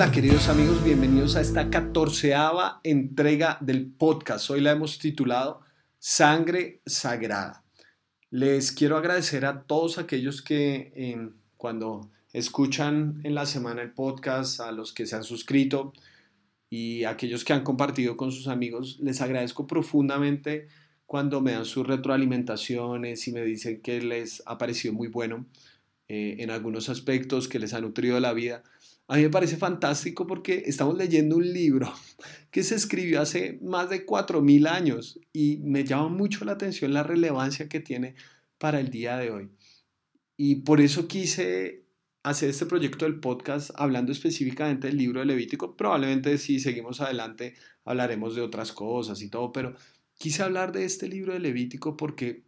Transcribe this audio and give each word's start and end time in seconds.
Hola 0.00 0.12
queridos 0.12 0.48
amigos, 0.48 0.82
bienvenidos 0.82 1.36
a 1.36 1.42
esta 1.42 1.68
catorceava 1.68 2.80
entrega 2.84 3.58
del 3.60 3.84
podcast. 3.92 4.48
Hoy 4.48 4.62
la 4.62 4.70
hemos 4.70 4.98
titulado 4.98 5.60
Sangre 5.98 6.80
Sagrada. 6.86 7.64
Les 8.30 8.72
quiero 8.72 8.96
agradecer 8.96 9.44
a 9.44 9.64
todos 9.64 9.98
aquellos 9.98 10.40
que 10.40 10.90
em, 10.96 11.34
cuando 11.58 12.10
escuchan 12.32 13.20
en 13.24 13.34
la 13.34 13.44
semana 13.44 13.82
el 13.82 13.92
podcast, 13.92 14.60
a 14.60 14.72
los 14.72 14.94
que 14.94 15.04
se 15.04 15.16
han 15.16 15.22
suscrito 15.22 15.92
y 16.70 17.04
a 17.04 17.10
aquellos 17.10 17.44
que 17.44 17.52
han 17.52 17.62
compartido 17.62 18.16
con 18.16 18.32
sus 18.32 18.48
amigos, 18.48 18.96
les 19.02 19.20
agradezco 19.20 19.66
profundamente 19.66 20.68
cuando 21.04 21.42
me 21.42 21.52
dan 21.52 21.66
sus 21.66 21.86
retroalimentaciones 21.86 23.28
y 23.28 23.32
me 23.32 23.44
dicen 23.44 23.82
que 23.82 24.00
les 24.00 24.42
ha 24.46 24.56
parecido 24.56 24.94
muy 24.94 25.08
bueno 25.08 25.44
eh, 26.08 26.42
en 26.42 26.50
algunos 26.50 26.88
aspectos, 26.88 27.48
que 27.48 27.58
les 27.58 27.74
ha 27.74 27.82
nutrido 27.82 28.18
la 28.18 28.32
vida. 28.32 28.64
A 29.10 29.16
mí 29.16 29.22
me 29.22 29.30
parece 29.30 29.56
fantástico 29.56 30.24
porque 30.24 30.62
estamos 30.66 30.96
leyendo 30.96 31.36
un 31.36 31.52
libro 31.52 31.92
que 32.52 32.62
se 32.62 32.76
escribió 32.76 33.20
hace 33.20 33.58
más 33.60 33.90
de 33.90 34.06
4.000 34.06 34.68
años 34.68 35.18
y 35.32 35.56
me 35.64 35.82
llama 35.82 36.10
mucho 36.10 36.44
la 36.44 36.52
atención 36.52 36.94
la 36.94 37.02
relevancia 37.02 37.68
que 37.68 37.80
tiene 37.80 38.14
para 38.56 38.78
el 38.78 38.90
día 38.90 39.16
de 39.16 39.32
hoy. 39.32 39.50
Y 40.36 40.62
por 40.62 40.80
eso 40.80 41.08
quise 41.08 41.86
hacer 42.22 42.50
este 42.50 42.66
proyecto 42.66 43.04
del 43.04 43.18
podcast 43.18 43.72
hablando 43.74 44.12
específicamente 44.12 44.86
del 44.86 44.98
libro 44.98 45.18
de 45.18 45.26
Levítico. 45.26 45.76
Probablemente 45.76 46.38
si 46.38 46.60
seguimos 46.60 47.00
adelante 47.00 47.54
hablaremos 47.84 48.36
de 48.36 48.42
otras 48.42 48.70
cosas 48.70 49.22
y 49.22 49.28
todo, 49.28 49.50
pero 49.50 49.74
quise 50.14 50.44
hablar 50.44 50.70
de 50.70 50.84
este 50.84 51.08
libro 51.08 51.32
de 51.32 51.40
Levítico 51.40 51.96
porque 51.96 52.44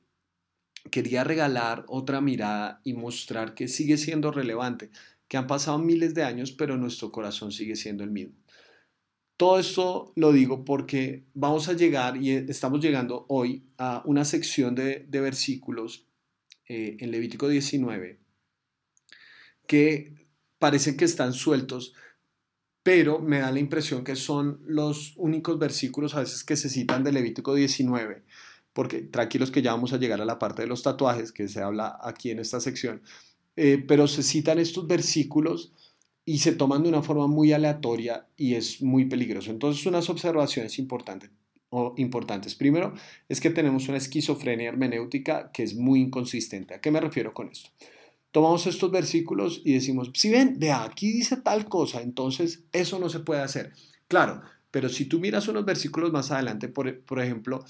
quería 0.92 1.24
regalar 1.24 1.84
otra 1.88 2.20
mirada 2.20 2.80
y 2.84 2.94
mostrar 2.94 3.54
que 3.54 3.66
sigue 3.66 3.96
siendo 3.96 4.30
relevante 4.30 4.90
que 5.32 5.38
han 5.38 5.46
pasado 5.46 5.78
miles 5.78 6.12
de 6.12 6.24
años, 6.24 6.52
pero 6.52 6.76
nuestro 6.76 7.10
corazón 7.10 7.52
sigue 7.52 7.74
siendo 7.74 8.04
el 8.04 8.10
mismo. 8.10 8.34
Todo 9.38 9.58
esto 9.58 10.12
lo 10.14 10.30
digo 10.30 10.62
porque 10.62 11.24
vamos 11.32 11.70
a 11.70 11.72
llegar 11.72 12.22
y 12.22 12.32
estamos 12.32 12.82
llegando 12.82 13.24
hoy 13.30 13.64
a 13.78 14.02
una 14.04 14.26
sección 14.26 14.74
de, 14.74 15.06
versículos 15.08 16.06
eh, 16.68 16.98
en 17.00 17.10
Levítico 17.10 17.48
19 17.48 18.20
que 19.66 20.28
parecen 20.58 20.98
que 20.98 21.06
están 21.06 21.32
sueltos, 21.32 21.94
pero 22.82 23.18
me 23.18 23.38
da 23.38 23.50
la 23.50 23.58
impresión 23.58 24.04
que 24.04 24.16
son 24.16 24.60
los 24.66 25.14
únicos 25.16 25.58
versículos 25.58 26.14
a 26.14 26.20
veces 26.20 26.44
que 26.44 26.56
se 26.56 26.68
citan 26.68 27.04
de 27.04 27.12
Levítico 27.12 27.54
19, 27.54 28.22
porque 28.74 29.00
tranquilos 29.00 29.50
que 29.50 29.62
ya 29.62 29.72
vamos 29.72 29.94
a 29.94 29.96
llegar 29.96 30.20
a 30.20 30.26
la 30.26 30.38
parte 30.38 30.60
de 30.60 30.68
los 30.68 30.82
tatuajes 30.82 31.32
que 31.32 31.48
se 31.48 31.62
habla 31.62 31.98
aquí 32.02 32.30
en 32.30 32.38
esta 32.38 32.60
sección, 32.60 33.00
eh, 33.56 33.84
pero 33.86 34.06
se 34.08 34.22
citan 34.22 34.58
estos 34.58 34.86
versículos 34.86 35.72
y 36.24 36.38
se 36.38 36.52
toman 36.52 36.82
de 36.82 36.88
una 36.88 37.02
forma 37.02 37.26
muy 37.26 37.52
aleatoria 37.52 38.26
y 38.36 38.54
es 38.54 38.82
muy 38.82 39.06
peligroso. 39.06 39.50
Entonces, 39.50 39.84
unas 39.86 40.08
observaciones 40.08 40.78
importantes. 40.78 41.30
O 41.74 41.94
importantes. 41.96 42.54
Primero, 42.54 42.92
es 43.30 43.40
que 43.40 43.48
tenemos 43.48 43.88
una 43.88 43.96
esquizofrenia 43.96 44.68
hermenéutica 44.68 45.50
que 45.52 45.62
es 45.62 45.74
muy 45.74 46.00
inconsistente. 46.00 46.74
¿A 46.74 46.80
qué 46.82 46.90
me 46.90 47.00
refiero 47.00 47.32
con 47.32 47.48
esto? 47.48 47.70
Tomamos 48.30 48.66
estos 48.66 48.90
versículos 48.90 49.62
y 49.64 49.72
decimos, 49.72 50.10
si 50.14 50.30
ven, 50.30 50.58
vea, 50.58 50.84
aquí 50.84 51.10
dice 51.10 51.38
tal 51.38 51.70
cosa, 51.70 52.02
entonces 52.02 52.64
eso 52.72 52.98
no 52.98 53.08
se 53.08 53.20
puede 53.20 53.40
hacer. 53.40 53.72
Claro, 54.06 54.42
pero 54.70 54.90
si 54.90 55.06
tú 55.06 55.18
miras 55.18 55.48
unos 55.48 55.64
versículos 55.64 56.12
más 56.12 56.30
adelante, 56.30 56.68
por, 56.68 57.00
por 57.04 57.20
ejemplo, 57.20 57.64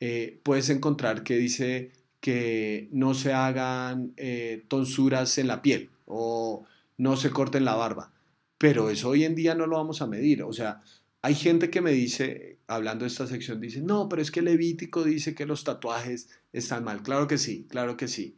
eh, 0.00 0.40
puedes 0.44 0.70
encontrar 0.70 1.24
que 1.24 1.36
dice 1.36 1.90
que 2.20 2.88
no 2.92 3.14
se 3.14 3.32
hagan 3.32 4.12
eh, 4.16 4.64
tonsuras 4.68 5.38
en 5.38 5.46
la 5.46 5.62
piel 5.62 5.90
o 6.06 6.66
no 6.96 7.16
se 7.16 7.30
corten 7.30 7.64
la 7.64 7.74
barba. 7.74 8.12
Pero 8.58 8.90
eso 8.90 9.10
hoy 9.10 9.24
en 9.24 9.34
día 9.34 9.54
no 9.54 9.66
lo 9.66 9.76
vamos 9.76 10.02
a 10.02 10.06
medir. 10.06 10.42
O 10.42 10.52
sea, 10.52 10.80
hay 11.22 11.34
gente 11.34 11.70
que 11.70 11.80
me 11.80 11.92
dice, 11.92 12.58
hablando 12.66 13.04
de 13.04 13.08
esta 13.08 13.26
sección, 13.26 13.60
dice, 13.60 13.80
no, 13.80 14.08
pero 14.08 14.20
es 14.20 14.30
que 14.30 14.42
Levítico 14.42 15.04
dice 15.04 15.34
que 15.34 15.46
los 15.46 15.64
tatuajes 15.64 16.28
están 16.52 16.84
mal. 16.84 17.02
Claro 17.02 17.28
que 17.28 17.38
sí, 17.38 17.66
claro 17.68 17.96
que 17.96 18.08
sí. 18.08 18.36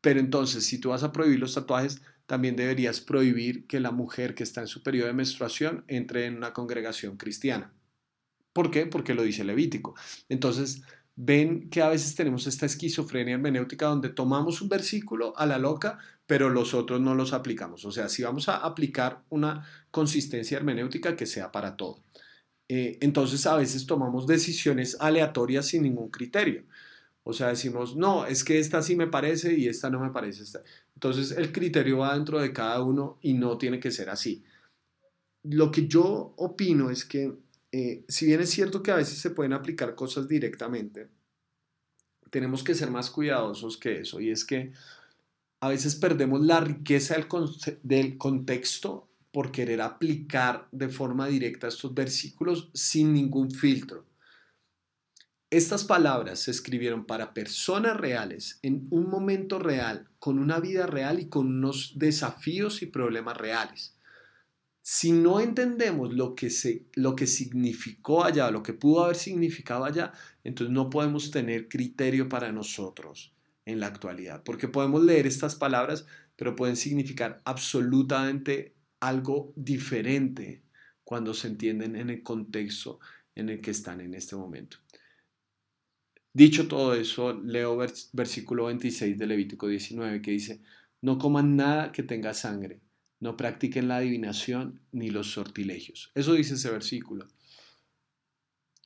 Pero 0.00 0.20
entonces, 0.20 0.64
si 0.64 0.78
tú 0.78 0.90
vas 0.90 1.02
a 1.02 1.12
prohibir 1.12 1.40
los 1.40 1.54
tatuajes, 1.54 2.02
también 2.26 2.56
deberías 2.56 3.00
prohibir 3.00 3.66
que 3.66 3.80
la 3.80 3.90
mujer 3.90 4.34
que 4.34 4.42
está 4.42 4.60
en 4.60 4.66
su 4.68 4.82
periodo 4.82 5.08
de 5.08 5.14
menstruación 5.14 5.84
entre 5.88 6.26
en 6.26 6.36
una 6.36 6.52
congregación 6.52 7.16
cristiana. 7.16 7.72
¿Por 8.52 8.70
qué? 8.70 8.86
Porque 8.86 9.14
lo 9.14 9.22
dice 9.22 9.44
Levítico. 9.44 9.94
Entonces, 10.28 10.82
ven 11.16 11.68
que 11.68 11.82
a 11.82 11.88
veces 11.88 12.14
tenemos 12.14 12.46
esta 12.46 12.66
esquizofrenia 12.66 13.34
hermenéutica 13.34 13.86
donde 13.86 14.08
tomamos 14.08 14.62
un 14.62 14.68
versículo 14.68 15.36
a 15.36 15.46
la 15.46 15.58
loca, 15.58 15.98
pero 16.26 16.48
los 16.48 16.74
otros 16.74 17.00
no 17.00 17.14
los 17.14 17.32
aplicamos. 17.32 17.84
O 17.84 17.92
sea, 17.92 18.08
si 18.08 18.22
vamos 18.22 18.48
a 18.48 18.56
aplicar 18.56 19.22
una 19.28 19.66
consistencia 19.90 20.56
hermenéutica 20.56 21.16
que 21.16 21.26
sea 21.26 21.52
para 21.52 21.76
todo. 21.76 22.02
Eh, 22.68 22.98
entonces 23.02 23.46
a 23.46 23.56
veces 23.56 23.86
tomamos 23.86 24.26
decisiones 24.26 24.96
aleatorias 25.00 25.66
sin 25.66 25.82
ningún 25.82 26.10
criterio. 26.10 26.64
O 27.24 27.32
sea, 27.32 27.48
decimos, 27.48 27.96
no, 27.96 28.26
es 28.26 28.44
que 28.44 28.58
esta 28.58 28.82
sí 28.82 28.96
me 28.96 29.06
parece 29.06 29.54
y 29.54 29.68
esta 29.68 29.90
no 29.90 30.00
me 30.00 30.10
parece. 30.10 30.42
Entonces 30.94 31.32
el 31.32 31.52
criterio 31.52 31.98
va 31.98 32.14
dentro 32.14 32.40
de 32.40 32.52
cada 32.52 32.82
uno 32.82 33.18
y 33.20 33.34
no 33.34 33.58
tiene 33.58 33.78
que 33.78 33.90
ser 33.90 34.10
así. 34.10 34.44
Lo 35.44 35.70
que 35.70 35.86
yo 35.86 36.34
opino 36.36 36.90
es 36.90 37.04
que 37.04 37.36
eh, 37.72 38.04
si 38.06 38.26
bien 38.26 38.42
es 38.42 38.50
cierto 38.50 38.82
que 38.82 38.90
a 38.90 38.96
veces 38.96 39.18
se 39.18 39.30
pueden 39.30 39.54
aplicar 39.54 39.94
cosas 39.94 40.28
directamente, 40.28 41.08
tenemos 42.30 42.62
que 42.62 42.74
ser 42.74 42.90
más 42.90 43.10
cuidadosos 43.10 43.78
que 43.78 44.00
eso. 44.00 44.20
Y 44.20 44.30
es 44.30 44.44
que 44.44 44.72
a 45.60 45.68
veces 45.68 45.96
perdemos 45.96 46.42
la 46.42 46.60
riqueza 46.60 47.14
del, 47.14 47.26
del 47.82 48.18
contexto 48.18 49.08
por 49.32 49.50
querer 49.50 49.80
aplicar 49.80 50.68
de 50.70 50.90
forma 50.90 51.26
directa 51.26 51.68
estos 51.68 51.94
versículos 51.94 52.70
sin 52.74 53.14
ningún 53.14 53.50
filtro. 53.50 54.04
Estas 55.48 55.84
palabras 55.84 56.40
se 56.40 56.50
escribieron 56.50 57.06
para 57.06 57.32
personas 57.32 57.96
reales, 57.96 58.58
en 58.62 58.86
un 58.90 59.08
momento 59.08 59.58
real, 59.58 60.08
con 60.18 60.38
una 60.38 60.60
vida 60.60 60.86
real 60.86 61.20
y 61.20 61.28
con 61.28 61.46
unos 61.46 61.92
desafíos 61.96 62.82
y 62.82 62.86
problemas 62.86 63.36
reales 63.36 63.96
si 64.82 65.12
no 65.12 65.40
entendemos 65.40 66.12
lo 66.12 66.34
que, 66.34 66.50
se, 66.50 66.86
lo 66.94 67.14
que 67.14 67.28
significó 67.28 68.24
allá, 68.24 68.50
lo 68.50 68.64
que 68.64 68.72
pudo 68.72 69.04
haber 69.04 69.16
significado 69.16 69.84
allá, 69.84 70.12
entonces 70.42 70.74
no 70.74 70.90
podemos 70.90 71.30
tener 71.30 71.68
criterio 71.68 72.28
para 72.28 72.50
nosotros 72.50 73.32
en 73.64 73.78
la 73.78 73.86
actualidad, 73.86 74.42
porque 74.42 74.66
podemos 74.66 75.04
leer 75.04 75.28
estas 75.28 75.54
palabras, 75.54 76.04
pero 76.34 76.56
pueden 76.56 76.74
significar 76.74 77.40
absolutamente 77.44 78.74
algo 78.98 79.52
diferente 79.54 80.64
cuando 81.04 81.32
se 81.32 81.46
entienden 81.46 81.94
en 81.94 82.10
el 82.10 82.24
contexto 82.24 82.98
en 83.36 83.50
el 83.50 83.60
que 83.60 83.70
están 83.70 84.00
en 84.00 84.14
este 84.14 84.34
momento. 84.34 84.78
Dicho 86.34 86.66
todo 86.66 86.94
eso, 86.94 87.34
leo 87.34 87.78
versículo 88.12 88.64
26 88.64 89.16
de 89.16 89.26
Levítico 89.26 89.68
19 89.68 90.22
que 90.22 90.32
dice, 90.32 90.60
no 91.02 91.18
coman 91.18 91.54
nada 91.54 91.92
que 91.92 92.02
tenga 92.02 92.34
sangre 92.34 92.80
no 93.22 93.36
practiquen 93.36 93.86
la 93.86 93.98
adivinación 93.98 94.80
ni 94.90 95.10
los 95.10 95.30
sortilegios. 95.30 96.10
Eso 96.16 96.34
dice 96.34 96.54
ese 96.54 96.70
versículo. 96.70 97.28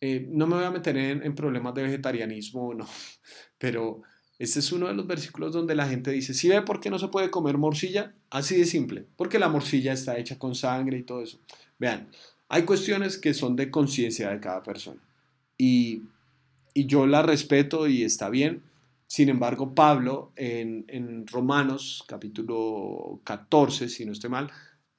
Eh, 0.02 0.28
no 0.30 0.46
me 0.46 0.56
voy 0.56 0.64
a 0.66 0.70
meter 0.70 0.94
en, 0.98 1.34
problemas 1.34 1.74
de 1.74 1.84
vegetarianismo, 1.84 2.74
no, 2.74 2.86
pero 3.58 4.02
este 4.38 4.58
es 4.58 4.70
uno 4.72 4.88
de 4.88 4.94
los 4.94 5.06
versículos 5.06 5.54
donde 5.54 5.74
la 5.74 5.88
gente 5.88 6.10
dice, 6.10 6.34
¿sí 6.34 6.50
ve 6.50 6.60
por 6.60 6.82
qué 6.82 6.90
no 6.90 6.98
se 6.98 7.08
puede 7.08 7.30
comer 7.30 7.56
morcilla? 7.56 8.14
Así 8.28 8.58
de 8.58 8.66
simple, 8.66 9.06
porque 9.16 9.38
la 9.38 9.48
morcilla 9.48 9.94
está 9.94 10.18
hecha 10.18 10.38
con 10.38 10.54
sangre 10.54 10.98
y 10.98 11.02
todo 11.04 11.22
eso. 11.22 11.40
Vean, 11.78 12.10
hay 12.50 12.64
cuestiones 12.64 13.16
que 13.16 13.32
son 13.32 13.56
de 13.56 13.70
conciencia 13.70 14.28
de 14.28 14.38
cada 14.38 14.62
persona 14.62 15.00
y, 15.56 16.02
y 16.74 16.84
yo 16.84 17.06
la 17.06 17.22
respeto 17.22 17.88
y 17.88 18.02
está 18.02 18.28
bien, 18.28 18.62
sin 19.06 19.28
embargo, 19.28 19.74
Pablo 19.74 20.32
en, 20.36 21.26
Romanos 21.26 22.04
capítulo 22.08 23.20
14, 23.24 23.88
si 23.88 24.04
no 24.04 24.12
estoy 24.12 24.30
mal, 24.30 24.50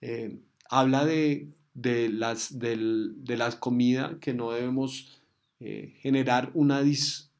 eh, 0.01 0.39
habla 0.69 1.05
de, 1.05 1.49
las, 1.73 2.57
de 2.57 3.37
la 3.37 3.51
comida 3.59 4.17
que 4.19 4.33
no 4.33 4.51
debemos 4.51 5.21
eh, 5.59 5.95
generar 6.01 6.51
una 6.53 6.83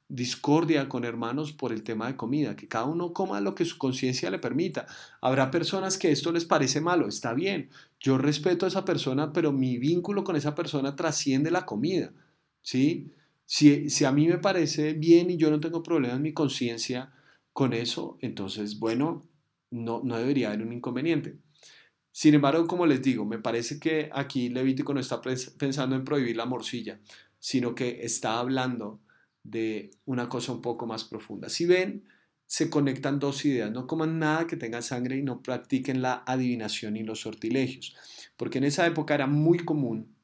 discordia 0.10 0.90
con 0.90 1.06
hermanos 1.06 1.54
por 1.54 1.72
el 1.72 1.84
tema 1.84 2.08
de 2.08 2.16
comida, 2.16 2.56
que 2.56 2.68
cada 2.68 2.86
uno 2.86 3.14
coma 3.14 3.42
lo 3.42 3.54
que 3.54 3.64
su 3.64 3.78
conciencia 3.78 4.32
le 4.32 4.40
permita. 4.40 4.88
Habrá 5.22 5.52
personas 5.52 5.98
que 5.98 6.12
esto 6.12 6.32
les 6.32 6.46
parece 6.46 6.82
malo, 6.82 7.08
está 7.08 7.34
bien, 7.34 7.70
yo 8.00 8.18
respeto 8.18 8.66
a 8.66 8.70
esa 8.70 8.86
persona, 8.86 9.32
pero 9.34 9.52
mi 9.52 9.78
vínculo 9.78 10.24
con 10.24 10.36
esa 10.36 10.56
persona 10.56 10.96
trasciende 10.96 11.52
la 11.52 11.66
comida, 11.66 12.12
¿sí? 12.62 13.12
Si, 13.50 14.04
a 14.04 14.12
mí 14.12 14.28
me 14.28 14.40
parece 14.40 14.94
bien 14.94 15.30
y 15.30 15.38
yo 15.38 15.50
no 15.50 15.62
tengo 15.62 15.82
problema 15.82 16.16
en 16.16 16.22
mi 16.22 16.34
conciencia 16.34 17.14
con 17.54 17.72
eso, 17.72 18.18
entonces, 18.22 18.78
bueno, 18.78 19.22
no, 19.72 20.02
no 20.04 20.18
debería 20.18 20.50
haber 20.50 20.68
un 20.68 20.74
inconveniente. 20.74 21.38
Sin 22.12 22.34
embargo, 22.34 22.68
como 22.68 22.86
les 22.86 23.02
digo, 23.02 23.24
me 23.26 23.40
parece 23.40 23.80
que 23.80 24.10
aquí 24.14 24.50
Levítico 24.50 24.94
no 24.94 25.00
está 25.00 25.22
pensando 25.58 25.96
en 25.96 26.04
prohibir 26.04 26.36
la 26.36 26.46
morcilla, 26.46 27.00
sino 27.40 27.74
que 27.74 28.02
está 28.04 28.38
hablando 28.38 29.00
de 29.44 29.92
una 30.04 30.28
cosa 30.28 30.52
un 30.52 30.62
poco 30.62 30.86
más 30.86 31.06
profunda. 31.06 31.48
Si 31.48 31.66
ven, 31.66 32.04
se 32.46 32.70
conectan 32.70 33.20
dos 33.20 33.46
ideas. 33.46 33.72
No 33.72 33.88
coman 33.88 34.20
nada 34.20 34.46
que 34.46 34.58
tenga 34.58 34.82
sangre 34.82 35.18
y 35.18 35.22
no 35.22 35.42
practiquen 35.42 36.02
la 36.02 36.24
adivinación 36.26 36.98
y 36.98 37.04
los 37.04 37.22
sortilegios. 37.22 37.96
Porque 38.36 38.58
en 38.58 38.66
esa 38.66 38.86
época 38.86 39.16
era 39.16 39.28
muy 39.28 39.60
común 39.60 40.17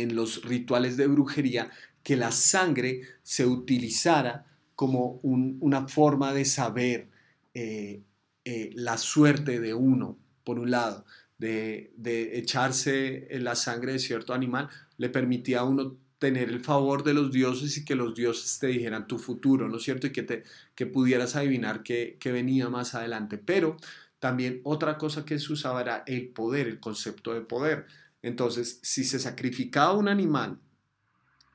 en 0.00 0.14
los 0.14 0.44
rituales 0.44 0.96
de 0.96 1.06
brujería 1.06 1.70
que 2.02 2.16
la 2.16 2.30
sangre 2.32 3.02
se 3.22 3.46
utilizara 3.46 4.46
como 4.74 5.20
una 5.22 5.88
forma 5.88 6.32
de 6.32 6.44
saber 6.44 7.08
eh, 7.54 8.02
eh, 8.44 8.70
la 8.74 8.98
suerte 8.98 9.58
de 9.58 9.74
uno, 9.74 10.18
por 10.44 10.58
un 10.58 10.70
lado, 10.70 11.04
de, 11.38 11.92
echarse 12.34 13.26
la 13.40 13.54
sangre 13.54 13.92
de 13.92 13.98
cierto 13.98 14.34
animal, 14.34 14.68
le 14.98 15.08
permitía 15.08 15.60
a 15.60 15.64
uno 15.64 15.96
tener 16.18 16.48
el 16.48 16.60
favor 16.60 17.04
de 17.04 17.14
los 17.14 17.32
dioses 17.32 17.76
y 17.76 17.84
que 17.84 17.94
los 17.94 18.14
dioses 18.14 18.58
te 18.58 18.68
dijeran 18.68 19.06
tu 19.06 19.18
futuro, 19.18 19.68
¿no 19.68 19.76
es 19.76 19.82
cierto? 19.82 20.06
Y 20.06 20.12
que, 20.12 20.22
te, 20.22 20.44
que 20.74 20.86
pudieras 20.86 21.36
adivinar 21.36 21.82
qué, 21.82 22.18
venía 22.24 22.68
más 22.68 22.94
adelante. 22.94 23.38
Pero 23.38 23.76
también 24.18 24.60
otra 24.64 24.96
cosa 24.98 25.24
que 25.24 25.38
se 25.38 25.52
usaba 25.52 25.82
era 25.82 26.04
el 26.06 26.28
poder, 26.28 26.68
el 26.68 26.80
concepto 26.80 27.34
de 27.34 27.42
poder. 27.42 27.86
Entonces, 28.26 28.80
si 28.82 29.04
se 29.04 29.20
sacrificaba 29.20 29.92
un 29.92 30.08
animal 30.08 30.58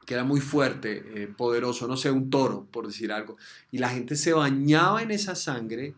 que 0.06 0.14
era 0.14 0.24
muy 0.24 0.40
fuerte, 0.40 1.04
eh, 1.14 1.28
poderoso, 1.28 1.86
no 1.86 1.98
sé, 1.98 2.10
un 2.10 2.30
toro, 2.30 2.66
por 2.72 2.88
decir 2.88 3.12
algo, 3.12 3.36
y 3.72 3.78
la 3.80 3.90
gente 3.90 4.16
se 4.16 4.32
bañaba 4.32 5.02
en 5.02 5.12
esa 5.12 5.36
sangre, 5.36 5.96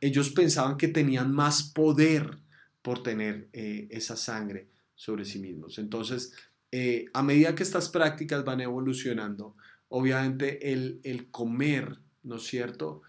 ellos 0.00 0.30
pensaban 0.30 0.76
que 0.76 0.86
tenían 0.86 1.32
más 1.32 1.64
poder 1.64 2.38
por 2.82 3.02
tener 3.02 3.48
eh, 3.52 3.88
esa 3.90 4.14
sangre 4.14 4.68
sobre 4.94 5.24
sí 5.24 5.40
mismos. 5.40 5.76
Entonces, 5.80 6.32
eh, 6.70 7.06
a 7.12 7.24
medida 7.24 7.56
que 7.56 7.64
estas 7.64 7.88
prácticas 7.88 8.44
van 8.44 8.60
evolucionando, 8.60 9.56
obviamente 9.88 10.72
el, 10.72 11.28
comer, 11.32 11.98
¿no 12.22 12.36
es 12.36 12.44
cierto? 12.44 13.02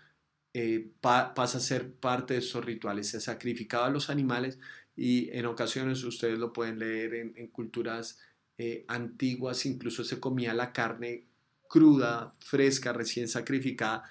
Pasa 1.00 1.60
a 1.60 1.62
ser 1.62 1.94
parte 1.94 2.34
de 2.34 2.40
esos 2.40 2.66
rituales. 2.66 3.10
Se 3.10 3.22
sacrificaban 3.22 3.94
los 3.94 4.10
animales 4.10 4.58
y 4.98 5.30
en 5.32 5.46
ocasiones 5.46 6.04
ustedes 6.04 6.38
lo 6.38 6.52
pueden 6.52 6.80
leer 6.80 7.14
en, 7.14 7.48
culturas 7.48 8.20
eh, 8.58 8.84
antiguas, 8.90 9.66
incluso 9.66 10.04
se 10.04 10.20
comía 10.20 10.54
la 10.54 10.74
carne 10.74 11.24
cruda, 11.70 12.34
fresca, 12.40 12.92
recién 12.92 13.28
sacrificada 13.28 14.04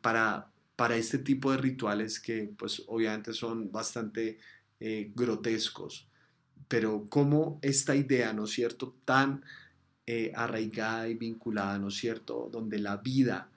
para, 0.00 0.50
para 0.76 0.96
este 0.96 1.18
tipo 1.18 1.50
de 1.52 1.58
rituales 1.58 2.20
que 2.20 2.50
pues 2.56 2.82
obviamente 2.86 3.32
son 3.32 3.70
bastante 3.70 4.38
grotescos 5.14 6.06
pero 6.72 7.04
cómo 7.10 7.58
esta 7.60 7.94
idea, 7.94 8.32
¿no 8.32 8.44
es 8.44 8.52
cierto?, 8.52 8.94
tan 9.04 9.44
eh, 10.06 10.32
arraigada 10.34 11.06
y 11.06 11.12
vinculada, 11.12 11.78
¿no 11.78 11.88
es 11.88 11.96
cierto?, 11.96 12.48
donde 12.50 12.78
la 12.78 12.96
vida 12.96 13.50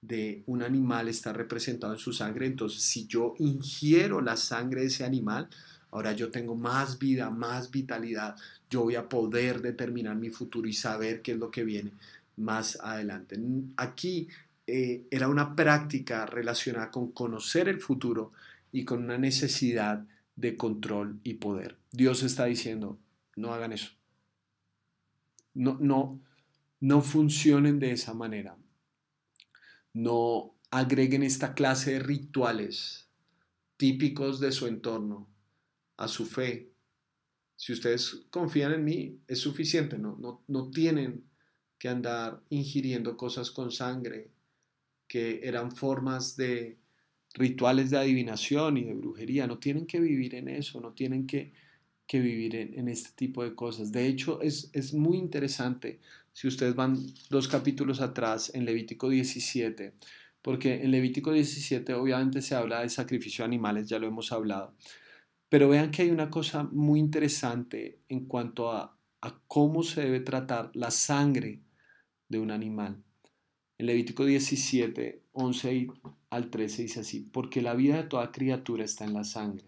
de 0.00 0.42
un 0.46 0.62
animal 0.62 1.08
está 1.08 1.34
representada 1.34 1.92
en 1.92 1.98
su 1.98 2.14
sangre, 2.14 2.46
entonces 2.46 2.82
si 2.82 3.06
yo 3.06 3.34
ingiero 3.38 4.22
la 4.22 4.38
sangre 4.38 4.80
de 4.80 4.86
ese 4.86 5.04
animal, 5.04 5.50
ahora 5.92 6.12
yo 6.12 6.30
tengo 6.30 6.56
más 6.56 6.98
vida, 6.98 7.30
más 7.30 7.70
vitalidad, 7.70 8.34
yo 8.68 8.82
voy 8.82 8.96
a 8.96 9.08
poder 9.08 9.60
determinar 9.60 10.16
mi 10.16 10.30
futuro 10.30 10.66
y 10.66 10.72
saber 10.72 11.22
qué 11.22 11.32
es 11.32 11.38
lo 11.38 11.50
que 11.50 11.64
viene 11.64 11.92
más 12.36 12.78
adelante. 12.80 13.38
Aquí 13.76 14.28
eh, 14.66 15.06
era 15.10 15.28
una 15.28 15.54
práctica 15.54 16.26
relacionada 16.26 16.90
con 16.90 17.12
conocer 17.12 17.68
el 17.68 17.78
futuro 17.78 18.32
y 18.72 18.84
con 18.84 19.04
una 19.04 19.18
necesidad 19.18 20.04
de 20.34 20.56
control 20.56 21.20
y 21.22 21.34
poder. 21.34 21.76
Dios 21.90 22.22
está 22.22 22.46
diciendo, 22.46 22.98
no 23.36 23.52
hagan 23.52 23.72
eso. 23.72 23.90
No, 25.52 25.76
no, 25.78 26.20
no 26.80 27.02
funcionen 27.02 27.78
de 27.78 27.92
esa 27.92 28.14
manera. 28.14 28.56
No 29.92 30.54
agreguen 30.70 31.22
esta 31.22 31.52
clase 31.52 31.92
de 31.92 31.98
rituales 31.98 33.08
típicos 33.76 34.40
de 34.40 34.52
su 34.52 34.66
entorno 34.66 35.28
a 35.96 36.08
su 36.08 36.26
fe. 36.26 36.70
Si 37.56 37.72
ustedes 37.72 38.26
confían 38.30 38.72
en 38.72 38.84
mí, 38.84 39.20
es 39.26 39.38
suficiente. 39.38 39.98
No, 39.98 40.16
no, 40.18 40.44
no 40.48 40.70
tienen 40.70 41.24
que 41.78 41.88
andar 41.88 42.42
ingiriendo 42.50 43.16
cosas 43.16 43.50
con 43.50 43.70
sangre, 43.70 44.30
que 45.08 45.40
eran 45.42 45.72
formas 45.72 46.36
de 46.36 46.78
rituales 47.34 47.90
de 47.90 47.98
adivinación 47.98 48.76
y 48.76 48.84
de 48.84 48.94
brujería. 48.94 49.46
No 49.46 49.58
tienen 49.58 49.86
que 49.86 50.00
vivir 50.00 50.34
en 50.34 50.48
eso, 50.48 50.80
no 50.80 50.92
tienen 50.92 51.26
que, 51.26 51.52
vivir 52.12 52.56
en, 52.56 52.88
este 52.88 53.10
tipo 53.16 53.42
de 53.42 53.54
cosas. 53.54 53.90
De 53.90 54.06
hecho, 54.06 54.42
es, 54.42 54.68
es 54.74 54.92
muy 54.92 55.16
interesante 55.16 55.98
si 56.32 56.46
ustedes 56.46 56.74
van 56.74 56.98
dos 57.30 57.48
capítulos 57.48 58.00
atrás 58.00 58.50
en 58.54 58.64
Levítico 58.64 59.08
17, 59.08 59.94
porque 60.42 60.82
en 60.82 60.90
Levítico 60.90 61.32
17 61.32 61.94
obviamente 61.94 62.42
se 62.42 62.54
habla 62.54 62.82
de 62.82 62.90
sacrificio 62.90 63.42
de 63.42 63.46
animales, 63.46 63.88
ya 63.88 63.98
lo 63.98 64.06
hemos 64.06 64.30
hablado. 64.30 64.74
Pero 65.52 65.68
vean 65.68 65.90
que 65.90 66.00
hay 66.00 66.10
una 66.10 66.30
cosa 66.30 66.62
muy 66.72 66.98
interesante 66.98 68.00
en 68.08 68.24
cuanto 68.24 68.72
a, 68.72 68.96
cómo 69.46 69.82
se 69.82 70.00
debe 70.00 70.20
tratar 70.20 70.70
la 70.72 70.90
sangre 70.90 71.60
de 72.26 72.38
un 72.38 72.50
animal. 72.50 73.04
En 73.76 73.84
Levítico 73.84 74.24
17, 74.24 75.24
11 75.32 75.88
al 76.30 76.48
13 76.48 76.82
dice 76.84 77.00
así, 77.00 77.20
porque 77.20 77.60
la 77.60 77.74
vida 77.74 77.98
de 77.98 78.04
toda 78.04 78.32
criatura 78.32 78.86
está 78.86 79.04
en 79.04 79.12
la 79.12 79.24
sangre. 79.24 79.66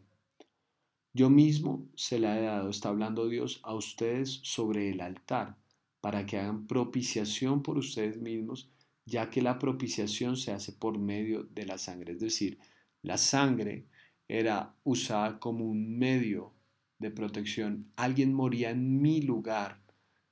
Yo 1.13 1.29
mismo 1.29 1.87
se 1.95 2.19
la 2.19 2.39
he 2.39 2.43
dado, 2.45 2.71
está 2.71 2.89
hablando 2.89 3.29
Dios, 3.29 3.61
a 3.63 3.75
ustedes 3.75 4.41
sobre 4.43 4.89
el 4.89 5.03
altar, 5.03 5.59
para 6.01 6.25
que 6.25 6.39
hagan 6.39 6.67
propiciación 6.67 7.63
por 7.63 7.77
ustedes 7.77 8.19
mismos, 8.23 8.71
ya 9.05 9.29
que 9.29 9.43
la 9.43 9.59
propiciación 9.59 10.39
se 10.39 10.51
hace 10.51 10.73
por 10.73 10.99
medio 10.99 11.43
de 11.43 11.67
la 11.67 11.77
sangre. 11.77 12.15
Es 12.15 12.21
decir, 12.21 12.59
la 13.03 13.19
sangre 13.19 13.85
era 14.29 14.75
usada 14.85 15.39
como 15.39 15.65
un 15.65 15.99
medio 15.99 16.53
de 16.99 17.11
protección. 17.11 17.87
Alguien 17.97 18.33
moría 18.33 18.71
en 18.71 19.01
mi 19.03 19.21
lugar. 19.21 19.81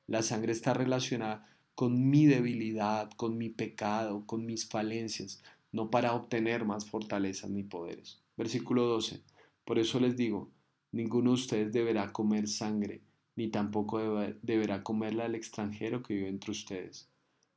La 0.06 0.23
sangre 0.23 0.53
está 0.53 0.75
relacionada 0.75 1.47
con 1.75 2.11
mi 2.11 2.27
debilidad, 2.27 3.11
con 3.17 3.39
mi 3.39 3.49
pecado, 3.49 4.27
con 4.27 4.47
mis 4.47 4.69
falencias, 4.69 5.43
no 5.73 5.91
para 5.91 6.15
obtener 6.15 6.65
más 6.65 6.89
fortalezas 6.89 7.50
ni 7.50 7.62
poderes. 7.62 8.21
Versículo 8.37 8.85
12. 8.85 9.21
Por 9.65 9.79
eso 9.79 10.00
les 10.00 10.17
digo, 10.17 10.50
ninguno 10.91 11.31
de 11.31 11.35
ustedes 11.35 11.73
deberá 11.73 12.12
comer 12.12 12.49
sangre, 12.49 13.00
ni 13.37 13.49
tampoco 13.49 14.21
deberá 14.43 14.83
comerla 14.83 15.27
el 15.27 15.35
extranjero 15.35 16.03
que 16.03 16.15
vive 16.15 16.29
entre 16.29 16.50
ustedes. 16.50 17.09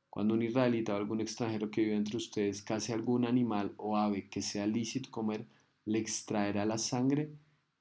Cuando 0.08 0.32
un 0.32 0.42
israelita 0.42 0.94
o 0.94 0.96
algún 0.96 1.20
extranjero 1.20 1.70
que 1.70 1.82
vive 1.82 1.96
entre 1.96 2.16
ustedes 2.16 2.62
case 2.62 2.94
algún 2.94 3.26
animal 3.26 3.74
o 3.76 3.98
ave 3.98 4.28
que 4.28 4.40
sea 4.40 4.66
lícito 4.66 5.10
comer, 5.10 5.46
le 5.86 5.98
extraerá 5.98 6.66
la 6.66 6.78
sangre 6.78 7.30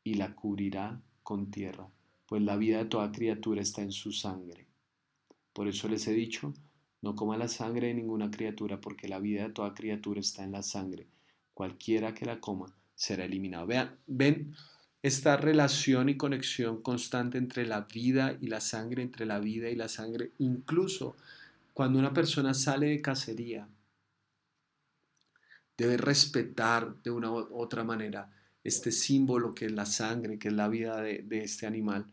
y 0.04 0.14
la 0.14 0.34
cubrirá 0.36 1.02
con 1.24 1.52
tierra, 1.52 1.90
pues 2.28 2.42
la 2.42 2.56
vida 2.56 2.78
de 2.78 2.86
toda 2.86 3.12
criatura 3.12 3.62
está 3.62 3.82
en 3.82 3.92
su 3.92 4.12
sangre. 4.12 4.68
Por 5.52 5.68
eso 5.68 5.88
les 5.88 6.08
he 6.08 6.14
dicho, 6.14 6.54
no 7.02 7.16
coma 7.16 7.38
la 7.38 7.48
sangre 7.48 7.88
de 7.88 7.96
ninguna 7.96 8.32
criatura, 8.32 8.80
porque 8.80 9.08
la 9.08 9.20
vida 9.20 9.44
de 9.44 9.54
toda 9.54 9.74
criatura 9.74 10.20
está 10.20 10.44
en 10.44 10.52
la 10.52 10.64
sangre. 10.64 11.08
Cualquiera 11.54 12.14
que 12.14 12.26
la 12.26 12.40
coma 12.40 12.76
será 12.96 13.26
eliminado. 13.26 13.68
Vean, 13.68 13.98
ven 14.08 14.56
esta 15.02 15.38
relación 15.38 16.10
y 16.10 16.18
conexión 16.18 16.82
constante 16.82 17.38
entre 17.38 17.66
la 17.66 17.82
vida 17.82 18.38
y 18.42 18.48
la 18.48 18.60
sangre, 18.60 19.04
entre 19.04 19.26
la 19.26 19.40
vida 19.40 19.70
y 19.70 19.76
la 19.76 19.88
sangre, 19.88 20.32
incluso 20.40 21.16
cuando 21.74 22.00
una 22.00 22.14
persona 22.14 22.54
sale 22.54 22.88
de 22.88 23.02
cacería, 23.02 23.68
debe 25.78 25.98
respetar 25.98 27.02
de 27.04 27.12
una 27.12 27.32
u 27.32 27.48
otra 27.56 27.84
manera 27.84 28.32
este 28.64 28.92
símbolo 28.92 29.54
que 29.54 29.66
es 29.66 29.72
la 29.72 29.86
sangre, 29.86 30.40
que 30.40 30.48
es 30.48 30.54
la 30.54 30.68
vida 30.68 31.02
de, 31.02 31.26
este 31.44 31.68
animal, 31.68 32.08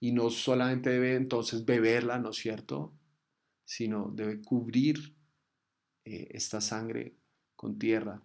y 0.00 0.12
no 0.12 0.30
solamente 0.30 0.90
debe 0.90 1.16
entonces 1.16 1.66
beberla, 1.66 2.18
¿no 2.18 2.30
es 2.30 2.36
cierto? 2.36 2.94
Sino 3.64 4.10
debe 4.14 4.40
cubrir 4.40 5.14
eh, 6.04 6.28
esta 6.30 6.62
sangre 6.62 7.14
con 7.56 7.78
tierra. 7.78 8.22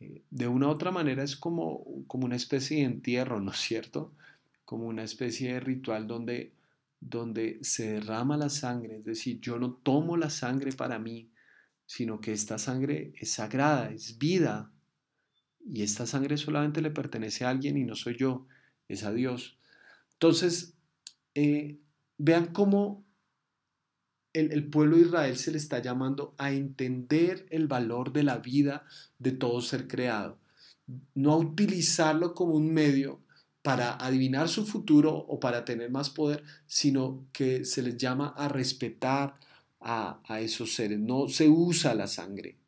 Eh, 0.00 0.24
de 0.28 0.48
una 0.48 0.66
u 0.66 0.70
otra 0.70 0.90
manera 0.90 1.22
es 1.22 1.36
como, 1.36 1.84
como 2.08 2.24
una 2.24 2.36
especie 2.36 2.78
de 2.78 2.84
entierro, 2.84 3.40
¿no 3.40 3.52
es 3.52 3.58
cierto? 3.58 4.12
Como 4.64 4.86
una 4.86 5.04
especie 5.04 5.52
de 5.52 5.60
ritual 5.60 6.08
donde, 6.08 6.52
donde 6.98 7.58
se 7.62 7.92
derrama 7.92 8.36
la 8.36 8.48
sangre, 8.48 8.96
es 8.96 9.04
decir, 9.04 9.38
yo 9.40 9.56
no 9.56 9.74
tomo 9.74 10.16
la 10.16 10.30
sangre 10.30 10.72
para 10.72 10.98
mí, 10.98 11.30
sino 11.86 12.20
que 12.20 12.32
esta 12.32 12.58
sangre 12.58 13.12
es 13.18 13.32
sagrada, 13.32 13.90
es 13.90 14.18
vida, 14.18 14.72
y 15.66 15.82
esta 15.82 16.06
sangre 16.06 16.36
solamente 16.36 16.82
le 16.82 16.90
pertenece 16.90 17.44
a 17.44 17.50
alguien 17.50 17.76
y 17.76 17.84
no 17.84 17.94
soy 17.94 18.16
yo, 18.16 18.46
es 18.88 19.04
a 19.04 19.12
Dios. 19.12 19.58
Entonces, 20.12 20.74
eh, 21.34 21.78
vean 22.18 22.52
cómo 22.52 23.04
el, 24.34 24.68
pueblo 24.68 24.96
de 24.96 25.02
Israel 25.02 25.36
se 25.36 25.52
le 25.52 25.58
está 25.58 25.80
llamando 25.80 26.34
a 26.38 26.52
entender 26.52 27.46
el 27.50 27.68
valor 27.68 28.12
de 28.12 28.24
la 28.24 28.38
vida 28.38 28.84
de 29.18 29.32
todo 29.32 29.60
ser 29.60 29.86
creado, 29.86 30.38
no 31.14 31.32
a 31.32 31.36
utilizarlo 31.36 32.34
como 32.34 32.54
un 32.54 32.72
medio 32.72 33.20
para 33.62 33.94
adivinar 33.94 34.48
su 34.48 34.66
futuro 34.66 35.14
o 35.14 35.40
para 35.40 35.64
tener 35.64 35.90
más 35.90 36.10
poder, 36.10 36.42
sino 36.66 37.26
que 37.32 37.64
se 37.64 37.80
les 37.80 37.96
llama 37.96 38.34
a 38.36 38.48
respetar 38.48 39.36
a, 39.84 40.40
esos 40.40 40.74
seres. 40.74 40.98
No 40.98 41.28
se 41.28 41.48
usa 41.48 41.94
la 41.94 42.06
sangre 42.06 42.58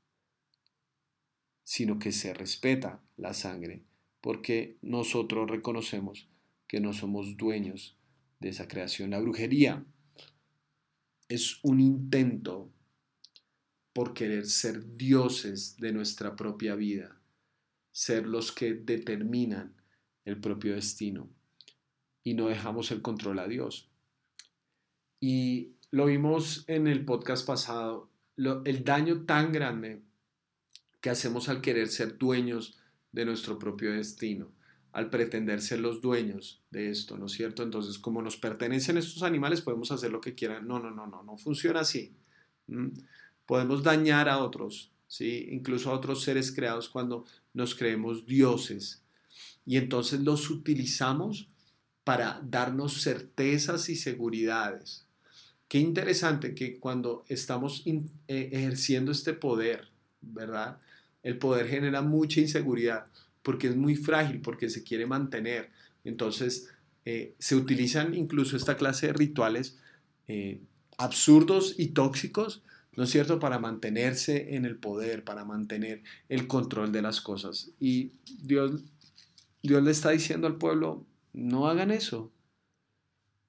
sino 1.67 1.99
que 1.99 2.13
se 2.13 2.33
respeta 2.33 3.03
la 3.17 3.35
sangre, 3.35 3.83
porque 4.21 4.79
nosotros 4.83 5.51
reconocemos 5.51 6.29
que 6.69 6.79
no 6.79 6.93
somos 6.93 7.37
dueños 7.37 7.99
de 8.39 8.51
esa 8.51 8.69
creación. 8.69 9.11
La 9.11 9.19
brujería 9.19 9.85
es 11.29 11.59
un 11.65 11.81
intento 11.81 12.71
por 13.93 14.15
querer 14.15 14.47
ser 14.47 14.95
dioses 14.95 15.77
de 15.79 15.93
nuestra 15.93 16.37
propia 16.37 16.77
vida, 16.77 17.21
ser 17.91 18.29
los 18.29 18.53
que 18.53 18.75
determinan 18.75 19.75
el 20.25 20.41
propio 20.41 20.77
destino 20.77 21.29
y 22.23 22.35
no 22.35 22.47
dejamos 22.47 22.93
el 22.93 23.03
control 23.03 23.41
a 23.41 23.49
Dios. 23.49 23.91
Y 25.19 25.76
lo 25.91 26.07
vimos 26.07 26.65
en 26.67 26.87
el 26.87 27.05
podcast 27.05 27.47
pasado, 27.47 28.11
el 28.37 28.85
daño 28.85 29.25
tan 29.25 29.53
grande 29.53 30.03
que 31.01 31.11
hacemos 31.11 31.49
al 31.49 31.61
querer 31.61 31.89
ser 31.89 32.19
dueños 32.19 32.79
de 33.13 33.25
nuestro 33.25 33.59
propio 33.59 33.93
destino, 33.93 34.53
al 34.93 35.09
pretender 35.09 35.61
ser 35.61 35.81
los 35.81 36.01
dueños 36.01 36.63
de 36.71 36.91
esto, 36.91 37.17
¿no 37.17 37.27
es 37.27 37.33
cierto? 37.33 37.63
Entonces, 37.63 37.99
como 37.99 38.23
nos 38.23 38.37
pertenecen 38.37 38.99
estos 38.99 39.23
animales, 39.23 39.63
podemos 39.63 39.91
hacer 39.93 40.11
lo 40.11 40.21
que 40.21 40.35
quieran. 40.35 40.67
No, 40.67 40.79
no, 40.79 40.91
no, 40.91 41.07
no, 41.07 41.23
no 41.23 41.37
funciona 41.37 41.81
así. 41.81 42.15
Podemos 43.47 43.83
dañar 43.83 44.29
a 44.29 44.39
otros, 44.39 44.93
¿sí? 45.07 45.49
Incluso 45.51 45.91
a 45.91 45.95
otros 45.95 46.23
seres 46.23 46.53
creados 46.53 46.89
cuando 46.89 47.25
nos 47.55 47.75
creemos 47.75 48.27
dioses. 48.27 49.03
Y 49.65 49.77
entonces 49.77 50.21
los 50.21 50.51
utilizamos 50.51 51.49
para 52.05 52.41
darnos 52.45 53.03
certezas 53.03 53.89
y 53.89 53.97
seguridades. 53.97 55.06
Qué 55.69 55.79
interesante 55.79 56.55
que 56.55 56.79
cuando 56.79 57.25
estamos 57.29 57.83
eh, 57.87 58.05
ejerciendo 58.53 59.11
este 59.13 59.33
poder, 59.33 59.89
¿verdad? 60.21 60.79
El 61.23 61.39
poder 61.39 61.69
genera 61.69 62.03
mucha 62.03 62.41
inseguridad 62.41 63.07
porque 63.47 63.69
es 63.69 63.77
muy 63.77 63.95
frágil, 63.95 64.41
porque 64.41 64.69
se 64.69 64.83
quiere 64.83 65.07
mantener. 65.07 65.71
Entonces, 66.03 66.69
eh, 67.05 67.37
se 67.39 67.55
utilizan 67.55 68.13
incluso 68.15 68.57
esta 68.57 68.77
clase 68.77 69.07
de 69.07 69.13
rituales 69.13 69.79
eh, 70.27 70.61
absurdos 70.99 71.77
y 71.79 71.91
tóxicos, 71.91 72.65
¿no 72.97 73.05
es 73.05 73.11
cierto?, 73.11 73.39
para 73.39 73.61
mantenerse 73.61 74.57
en 74.57 74.65
el 74.65 74.77
poder, 74.77 75.23
para 75.23 75.45
mantener 75.45 76.03
el 76.29 76.49
control 76.49 76.91
de 76.91 77.03
las 77.03 77.21
cosas. 77.21 77.71
Y 77.79 78.11
Dios, 78.43 78.83
Dios 79.63 79.81
le 79.85 79.93
está 79.93 80.11
diciendo 80.11 80.49
al 80.49 80.57
pueblo, 80.57 81.07
no 81.33 81.69
hagan 81.69 81.93
eso. 81.93 82.33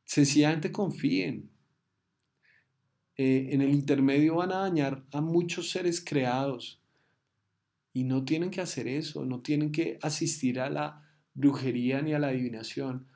Sencillamente 0.06 0.72
confíen. 0.72 1.50
Eh, 3.18 3.50
en 3.52 3.62
el 3.62 3.72
intermedio 3.72 4.36
van 4.36 4.52
a 4.52 4.60
dañar 4.60 5.04
a 5.12 5.22
muchos 5.22 5.72
seres 5.72 6.04
creados. 6.04 6.82
Y 7.94 8.04
no 8.04 8.26
tienen 8.26 8.52
que 8.52 8.62
hacer 8.62 8.88
eso, 8.88 9.26
no 9.26 9.42
tienen 9.42 9.72
que 9.72 9.98
asistir 10.04 10.60
a 10.60 10.70
la 10.70 11.04
brujería 11.34 12.02
ni 12.02 12.14
a 12.14 12.20
la 12.20 12.28
adivinación. 12.28 13.08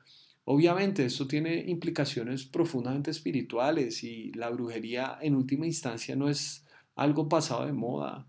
Obviamente 0.44 1.04
esto 1.04 1.28
tiene 1.28 1.64
implicaciones 1.68 2.44
profundamente 2.44 3.12
espirituales 3.12 4.02
y 4.02 4.32
la 4.32 4.50
brujería 4.50 5.18
en 5.20 5.36
última 5.36 5.66
instancia 5.66 6.16
no 6.16 6.28
es 6.28 6.66
algo 6.96 7.28
pasado 7.28 7.64
de 7.66 7.72
moda. 7.72 8.26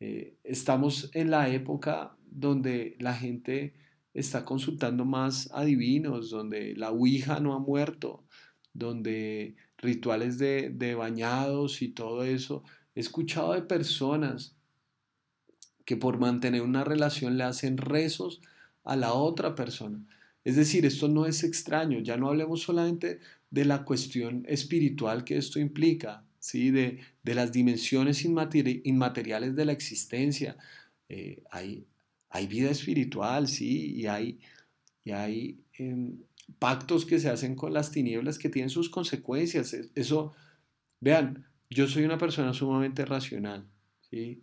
Eh, 0.00 0.36
estamos 0.42 1.10
en 1.14 1.30
la 1.30 1.48
época 1.48 2.16
donde 2.28 2.96
la 2.98 3.14
gente 3.14 3.74
está 4.12 4.44
consultando 4.44 5.04
más 5.04 5.50
adivinos, 5.52 6.30
donde 6.30 6.74
la 6.74 6.90
Ouija 6.90 7.38
no 7.38 7.54
ha 7.54 7.58
muerto, 7.60 8.24
donde 8.72 9.56
rituales 9.78 10.38
de, 10.38 10.70
de 10.70 10.94
bañados 10.94 11.82
y 11.82 11.88
todo 11.88 12.24
eso. 12.24 12.62
He 12.94 13.00
escuchado 13.00 13.52
de 13.52 13.62
personas 13.62 14.56
que 15.84 15.96
por 15.96 16.18
mantener 16.18 16.62
una 16.62 16.84
relación 16.84 17.38
le 17.38 17.44
hacen 17.44 17.78
rezos 17.78 18.40
a 18.84 18.96
la 18.96 19.14
otra 19.14 19.54
persona. 19.54 20.04
Es 20.44 20.56
decir, 20.56 20.86
esto 20.86 21.08
no 21.08 21.26
es 21.26 21.42
extraño, 21.42 21.98
ya 22.00 22.16
no 22.16 22.28
hablemos 22.28 22.62
solamente 22.62 23.20
de 23.50 23.64
la 23.64 23.84
cuestión 23.84 24.44
espiritual 24.48 25.24
que 25.24 25.36
esto 25.36 25.58
implica, 25.58 26.24
¿sí? 26.38 26.70
de, 26.70 27.00
de 27.22 27.34
las 27.34 27.52
dimensiones 27.52 28.24
inmateriales 28.24 29.56
de 29.56 29.64
la 29.64 29.72
existencia. 29.72 30.56
Eh, 31.08 31.42
hay, 31.50 31.86
hay 32.30 32.46
vida 32.46 32.70
espiritual, 32.70 33.48
sí, 33.48 33.94
y 33.96 34.06
hay, 34.06 34.38
y 35.06 35.12
hay 35.12 35.60
em, 35.78 36.18
pactos 36.58 37.06
que 37.06 37.20
se 37.20 37.30
hacen 37.30 37.54
con 37.54 37.72
las 37.72 37.92
tinieblas 37.92 38.38
que 38.38 38.48
tienen 38.48 38.70
sus 38.70 38.90
consecuencias. 38.90 39.72
Eso, 39.94 40.34
vean, 41.00 41.46
yo 41.70 41.86
soy 41.86 42.02
una 42.02 42.18
persona 42.18 42.52
sumamente 42.52 43.04
racional, 43.04 43.68
¿sí? 44.10 44.42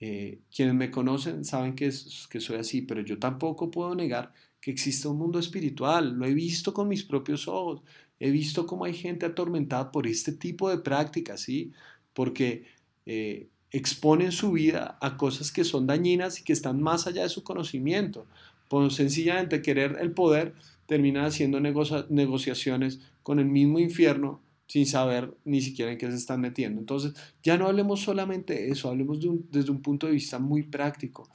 Eh, 0.00 0.40
quienes 0.54 0.74
me 0.74 0.90
conocen 0.90 1.44
saben 1.44 1.76
que, 1.76 1.92
que 2.30 2.40
soy 2.40 2.56
así, 2.56 2.82
pero 2.82 3.00
yo 3.02 3.20
tampoco 3.20 3.70
puedo 3.70 3.94
negar 3.94 4.32
que 4.60 4.72
existe 4.72 5.06
un 5.06 5.18
mundo 5.18 5.38
espiritual. 5.38 6.14
Lo 6.14 6.26
he 6.26 6.34
visto 6.34 6.74
con 6.74 6.88
mis 6.88 7.04
propios 7.04 7.46
ojos. 7.46 7.82
He 8.18 8.32
visto 8.32 8.66
cómo 8.66 8.84
hay 8.84 8.94
gente 8.94 9.24
atormentada 9.24 9.92
por 9.92 10.08
este 10.08 10.32
tipo 10.32 10.68
de 10.68 10.78
prácticas, 10.78 11.42
¿sí? 11.42 11.72
Porque 12.12 12.66
eh, 13.06 13.50
exponen 13.70 14.32
su 14.32 14.50
vida 14.50 14.98
a 15.00 15.16
cosas 15.16 15.52
que 15.52 15.62
son 15.62 15.86
dañinas 15.86 16.40
y 16.40 16.42
que 16.42 16.52
están 16.52 16.82
más 16.82 17.06
allá 17.06 17.22
de 17.22 17.28
su 17.28 17.44
conocimiento. 17.44 18.26
Por 18.72 18.90
sencillamente 18.90 19.60
querer 19.60 19.98
el 20.00 20.12
poder, 20.12 20.54
terminan 20.86 21.26
haciendo 21.26 21.60
negociaciones 21.60 23.00
con 23.22 23.38
el 23.38 23.44
mismo 23.44 23.78
infierno 23.78 24.40
sin 24.66 24.86
saber 24.86 25.36
ni 25.44 25.60
siquiera 25.60 25.92
en 25.92 25.98
qué 25.98 26.10
se 26.10 26.16
están 26.16 26.40
metiendo. 26.40 26.80
Entonces, 26.80 27.12
ya 27.42 27.58
no 27.58 27.66
hablemos 27.66 28.00
solamente 28.00 28.54
de 28.54 28.70
eso, 28.70 28.88
hablemos 28.88 29.18
desde 29.50 29.70
un 29.70 29.82
punto 29.82 30.06
de 30.06 30.14
vista 30.14 30.38
muy 30.38 30.62
práctico. 30.62 31.28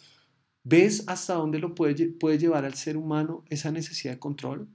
¿Ves 0.64 1.04
hasta 1.06 1.36
dónde 1.36 1.60
lo 1.60 1.76
puede, 1.76 2.40
llevar 2.40 2.66
al 2.66 2.74
ser 2.74 2.98
humano 2.98 3.46
esa 3.52 3.72
necesidad 3.72 4.16
de 4.16 4.20
control? 4.20 4.68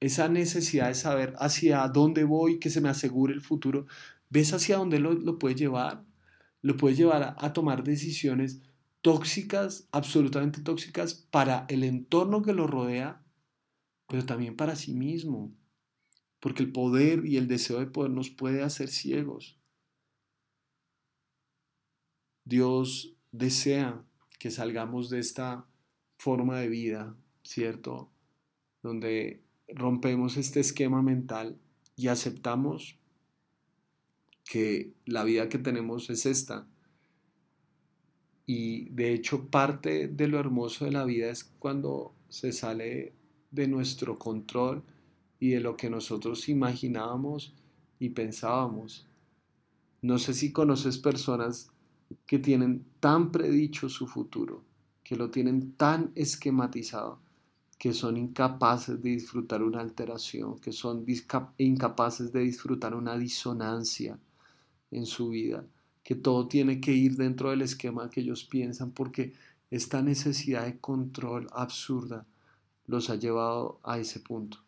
Esa 0.00 0.28
necesidad 0.28 0.88
de 0.88 0.94
saber 0.96 1.32
hacia 1.38 1.88
dónde 1.88 2.24
voy, 2.24 2.58
que 2.58 2.68
se 2.68 2.82
me 2.82 2.90
asegure 2.90 3.32
el 3.32 3.40
futuro. 3.40 3.86
¿Ves 4.28 4.52
hacia 4.52 4.76
dónde 4.76 4.98
lo, 4.98 5.38
puede 5.38 5.54
llevar? 5.54 6.04
Lo 6.60 6.76
puede 6.76 6.94
llevar 6.94 7.36
a, 7.38 7.52
tomar 7.54 7.84
decisiones 7.84 8.60
tóxicas, 9.02 9.88
absolutamente 9.92 10.60
tóxicas 10.60 11.14
para 11.14 11.66
el 11.68 11.84
entorno 11.84 12.42
que 12.42 12.52
lo 12.52 12.66
rodea, 12.66 13.22
pero 14.06 14.24
también 14.26 14.56
para 14.56 14.76
sí 14.76 14.94
mismo. 14.94 15.52
Porque 16.40 16.62
el 16.62 16.72
poder 16.72 17.26
y 17.26 17.36
el 17.36 17.48
deseo 17.48 17.80
de 17.80 17.86
poder 17.86 18.10
nos 18.10 18.30
puede 18.30 18.62
hacer 18.62 18.88
ciegos. 18.88 19.58
Dios 22.44 23.14
desea 23.30 24.02
que 24.38 24.50
salgamos 24.50 25.10
de 25.10 25.20
esta 25.20 25.66
forma 26.16 26.58
de 26.58 26.68
vida, 26.68 27.14
¿cierto? 27.44 28.10
Donde 28.82 29.42
rompemos 29.68 30.36
este 30.36 30.60
esquema 30.60 31.02
mental 31.02 31.58
y 31.96 32.08
aceptamos 32.08 32.98
que 34.44 34.92
la 35.04 35.22
vida 35.22 35.48
que 35.48 35.58
tenemos 35.58 36.10
es 36.10 36.26
esta. 36.26 36.66
Y 38.52 38.86
de 38.86 39.14
hecho 39.14 39.46
parte 39.46 40.08
de 40.08 40.26
lo 40.26 40.40
hermoso 40.40 40.84
de 40.84 40.90
la 40.90 41.04
vida 41.04 41.30
es 41.30 41.44
cuando 41.60 42.16
se 42.28 42.50
sale 42.50 43.12
de 43.52 43.68
nuestro 43.68 44.18
control 44.18 44.82
y 45.38 45.50
de 45.50 45.60
lo 45.60 45.76
que 45.76 45.88
nosotros 45.88 46.48
imaginábamos 46.48 47.54
y 48.00 48.08
pensábamos. 48.08 49.06
No 50.02 50.18
sé 50.18 50.34
si 50.34 50.50
conoces 50.50 50.98
personas 50.98 51.70
que 52.26 52.40
tienen 52.40 52.84
tan 52.98 53.30
predicho 53.30 53.88
su 53.88 54.08
futuro, 54.08 54.64
que 55.04 55.14
lo 55.14 55.30
tienen 55.30 55.76
tan 55.76 56.10
esquematizado, 56.16 57.20
que 57.78 57.92
son 57.92 58.16
incapaces 58.16 59.00
de 59.00 59.10
disfrutar 59.10 59.62
una 59.62 59.80
alteración, 59.80 60.58
que 60.58 60.72
son 60.72 61.06
incapaces 61.56 62.32
de 62.32 62.40
disfrutar 62.40 62.96
una 62.96 63.16
disonancia, 63.16 64.18
en 64.90 65.06
su 65.06 65.28
vida, 65.28 65.64
que 66.02 66.14
todo 66.14 66.48
tiene 66.48 66.80
que 66.80 66.92
ir 66.92 67.16
dentro 67.16 67.50
del 67.50 67.62
esquema 67.62 68.10
que 68.10 68.20
ellos 68.20 68.44
piensan 68.44 68.92
porque 68.92 69.34
esta 69.70 70.02
necesidad 70.02 70.66
de 70.66 70.78
control 70.78 71.48
absurda 71.52 72.26
los 72.86 73.10
ha 73.10 73.16
llevado 73.16 73.80
a 73.84 73.98
ese 73.98 74.20
punto. 74.20 74.58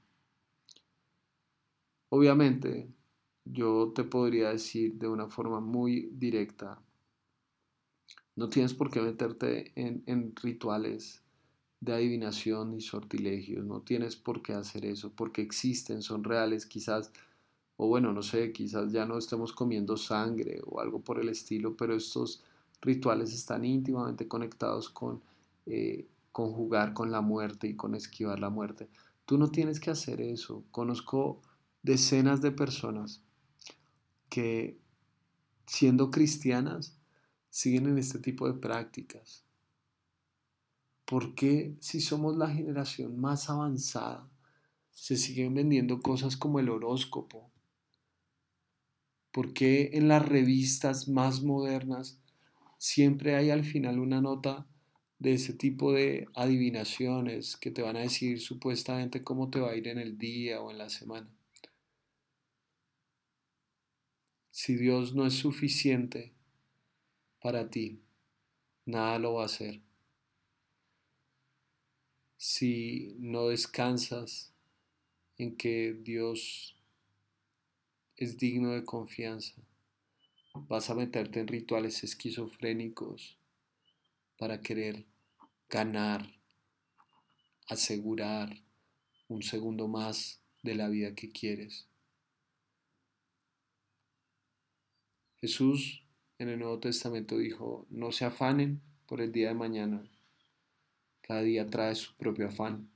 Obviamente, 2.09 2.89
yo 3.45 3.93
te 3.95 4.05
podría 4.05 4.51
decir 4.51 4.95
de 4.95 5.09
una 5.09 5.29
forma 5.29 5.61
muy 5.61 6.11
directa, 6.13 6.81
no 8.37 8.49
tienes 8.49 8.75
por 8.75 8.91
qué 8.91 9.01
meterte 9.01 9.73
en, 9.75 10.35
rituales 10.37 11.23
de 11.81 11.93
adivinación 11.95 12.75
y 12.75 12.81
sortilegios, 12.81 13.65
no 13.65 13.81
tienes 13.81 14.17
por 14.17 14.43
qué 14.43 14.53
hacer 14.53 14.85
eso, 14.85 15.13
porque 15.15 15.43
existen, 15.43 16.03
son 16.03 16.23
reales, 16.23 16.67
quizás 16.67 17.13
o 17.77 17.87
bueno, 17.89 18.13
no 18.13 18.23
sé, 18.23 18.53
quizás 18.53 18.93
ya 18.93 19.07
no 19.07 19.19
estemos 19.19 19.53
comiendo 19.53 19.97
sangre 19.97 20.61
o 20.67 20.81
algo 20.81 21.01
por 21.01 21.19
el 21.21 21.29
estilo, 21.29 21.77
pero 21.77 21.95
estos 21.95 22.43
rituales 22.81 23.33
están 23.33 23.65
íntimamente 23.65 24.29
conectados 24.29 24.89
con 24.89 25.23
eh, 25.67 26.07
conjugar 26.33 26.95
con 26.95 27.11
la 27.11 27.21
muerte 27.21 27.69
y 27.69 27.77
con 27.77 27.95
esquivar 27.95 28.41
la 28.41 28.51
muerte. 28.51 28.89
Tú 29.25 29.39
no 29.39 29.51
tienes 29.51 29.81
que 29.81 29.91
hacer 29.91 30.21
eso. 30.21 30.65
Conozco 30.71 31.41
decenas 31.83 32.41
de 32.43 32.53
personas 32.53 33.23
que 34.29 34.79
siendo 35.67 36.11
cristianas 36.11 36.97
siguen 37.53 37.87
en 37.87 37.99
este 37.99 38.19
tipo 38.19 38.47
de 38.47 38.55
prácticas? 38.55 39.45
¿Por 41.05 41.35
qué 41.35 41.77
si 41.81 42.01
somos 42.01 42.37
la 42.37 42.49
generación 42.49 43.21
más 43.21 43.51
avanzada 43.51 44.27
se 44.91 45.17
siguen 45.17 45.55
vendiendo 45.55 46.01
cosas 46.01 46.37
como 46.37 46.61
el 46.61 46.71
horóscopo? 46.71 47.52
¿Por 49.33 49.55
qué 49.55 49.91
en 49.95 50.09
las 50.09 50.27
revistas 50.29 51.09
más 51.09 51.43
modernas 51.43 52.21
siempre 52.79 53.35
hay 53.35 53.51
al 53.51 53.65
final 53.65 53.99
una 53.99 54.21
nota 54.21 54.67
de 55.19 55.35
ese 55.35 55.55
tipo 55.55 55.93
de 55.93 56.27
adivinaciones 56.35 57.57
que 57.57 57.71
te 57.71 57.81
van 57.81 57.97
a 57.97 58.01
decir 58.01 58.41
supuestamente 58.41 59.23
cómo 59.23 59.51
te 59.51 59.61
va 59.61 59.71
a 59.71 59.77
ir 59.77 59.89
en 59.89 59.99
el 59.99 60.19
día 60.19 60.61
o 60.61 60.71
en 60.71 60.79
la 60.79 60.91
semana. 60.91 61.31
Si 64.51 64.77
Dios 64.77 65.15
no 65.15 65.27
es 65.27 65.35
suficiente 65.35 66.35
para 67.41 67.71
ti, 67.71 68.03
nada 68.85 69.19
lo 69.19 69.35
va 69.35 69.45
a 69.45 69.47
hacer. 69.47 69.81
Si 72.37 73.15
no 73.19 73.49
descansas 73.49 74.53
en 75.39 75.57
que 75.57 75.95
Dios 75.95 76.77
es 78.23 78.39
digno 78.39 78.71
de 78.71 78.85
confianza, 78.85 79.55
vas 80.55 80.89
a 80.91 80.95
meterte 80.95 81.41
en 81.41 81.49
rituales 81.49 82.05
esquizofrénicos 82.05 83.37
para 84.39 84.61
querer 84.61 85.05
ganar, 85.69 86.33
asegurar 87.67 88.57
un 89.27 89.43
segundo 89.43 89.89
más 89.89 90.41
de 90.63 90.77
la 90.77 90.89
vida 90.89 91.17
que 91.17 91.33
quieres. 91.33 91.89
Jesús 95.41 96.05
en 96.39 96.49
el 96.49 96.61
Nuevo 96.61 96.79
Testamento 96.79 97.39
dijo, 97.39 97.87
no 97.91 98.13
se 98.13 98.25
afanen 98.25 98.81
por 99.07 99.21
el 99.21 99.33
día 99.33 99.49
de 99.49 99.55
mañana, 99.55 100.09
cada 101.23 101.43
día 101.43 101.67
trae 101.67 101.97
su 101.97 102.15
propio 102.15 102.47
afán. 102.47 102.92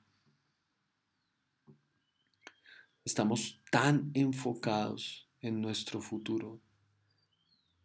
Estamos 3.06 3.60
tan 3.70 4.10
enfocados 4.14 5.28
en 5.40 5.60
nuestro 5.60 6.00
futuro 6.00 6.58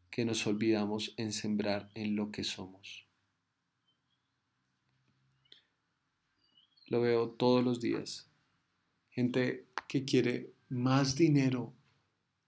que 0.09 0.25
nos 0.25 0.47
olvidamos 0.47 1.13
en 1.15 1.31
sembrar 1.31 1.91
en 1.93 2.15
lo 2.15 2.31
que 2.31 2.43
somos. 2.43 3.05
Lo 6.87 7.01
veo 7.01 7.29
todos 7.29 7.63
los 7.63 7.79
días. 7.79 8.31
Gente 9.11 9.67
que 9.87 10.05
quiere 10.05 10.53
más 10.69 11.15
dinero, 11.15 11.71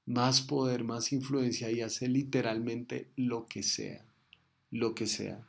más 0.07 0.41
poder, 0.41 0.83
más 0.83 1.13
influencia 1.13 1.69
y 1.69 1.81
hace 1.81 2.07
literalmente 2.07 3.11
lo 3.15 3.45
que 3.45 3.61
sea, 3.61 4.03
lo 4.71 4.95
que 4.95 5.05
sea. 5.05 5.47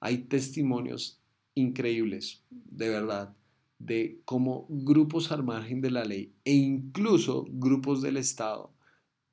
Hay 0.00 0.16
testimonios 0.16 1.20
increíbles, 1.54 2.42
de 2.48 2.88
verdad, 2.88 3.36
de 3.78 4.20
cómo 4.24 4.66
grupos 4.68 5.32
al 5.32 5.44
margen 5.44 5.80
de 5.80 5.90
la 5.90 6.04
ley 6.04 6.34
e 6.44 6.52
incluso 6.52 7.46
grupos 7.50 8.02
del 8.02 8.16
Estado, 8.16 8.72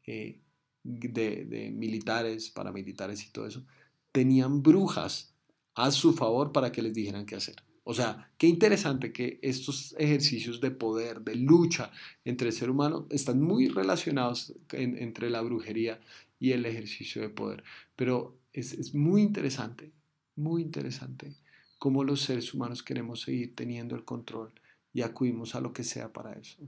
eh, 0.05 0.41
de, 0.83 1.71
militares, 1.73 2.49
paramilitares 2.49 3.25
y 3.25 3.31
todo 3.31 3.47
eso, 3.47 3.65
tenían 4.11 4.61
brujas 4.63 5.35
a 5.75 5.91
su 5.91 6.13
favor 6.13 6.51
para 6.51 6.71
que 6.71 6.81
les 6.81 6.93
dijeran 6.93 7.25
qué 7.25 7.35
hacer. 7.35 7.55
O 7.83 7.93
sea, 7.93 8.31
qué 8.37 8.47
interesante 8.47 9.11
que 9.11 9.39
estos 9.41 9.95
ejercicios 9.97 10.61
de 10.61 10.71
poder, 10.71 11.21
de 11.21 11.35
lucha 11.35 11.91
entre 12.25 12.49
el 12.49 12.53
ser 12.53 12.69
humano, 12.69 13.07
están 13.09 13.41
muy 13.41 13.69
relacionados 13.69 14.53
entre 14.71 15.29
la 15.29 15.41
brujería 15.41 15.99
y 16.39 16.51
el 16.51 16.65
ejercicio 16.65 17.21
de 17.21 17.29
poder. 17.29 17.63
Pero 17.95 18.37
es, 18.53 18.73
es 18.73 18.93
muy 18.93 19.21
interesante, 19.21 19.91
muy 20.35 20.61
interesante 20.61 21.35
cómo 21.81 22.03
los 22.03 22.21
seres 22.21 22.53
humanos 22.53 22.83
queremos 22.83 23.21
seguir 23.21 23.55
teniendo 23.55 23.95
el 23.95 24.05
control 24.05 24.53
y 24.93 25.01
acudimos 25.01 25.55
a 25.55 25.61
lo 25.61 25.73
que 25.73 25.83
sea 25.83 26.13
para 26.13 26.33
eso. 26.33 26.59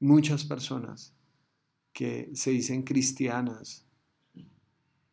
Muchas 0.00 0.44
personas 0.44 1.14
que 1.92 2.32
se 2.34 2.50
dicen 2.50 2.82
cristianas, 2.82 3.86